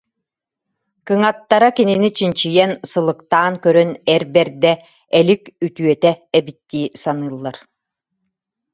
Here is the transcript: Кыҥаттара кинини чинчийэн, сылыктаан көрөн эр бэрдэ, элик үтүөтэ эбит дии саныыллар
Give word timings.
Кыҥаттара 1.07 1.69
кинини 1.77 2.09
чинчийэн, 2.17 2.71
сылыктаан 2.91 3.53
көрөн 3.63 3.91
эр 4.13 4.23
бэрдэ, 4.33 4.73
элик 5.19 5.43
үтүөтэ 5.65 6.11
эбит 6.37 6.59
дии 6.69 6.87
саныыллар 7.01 7.57